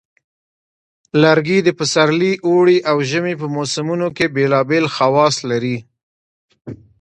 لرګي 1.21 1.59
د 1.63 1.69
پسرلي، 1.79 2.33
اوړي، 2.47 2.77
او 2.89 2.97
ژمي 3.09 3.33
په 3.41 3.47
موسمونو 3.55 4.07
کې 4.17 4.25
بیلابیل 4.35 4.85
خواص 4.95 5.35
لري. 5.49 5.77